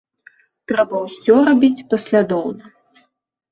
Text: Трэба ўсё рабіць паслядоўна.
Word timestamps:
Трэба 0.71 1.01
ўсё 1.03 1.37
рабіць 1.51 1.85
паслядоўна. 1.93 2.63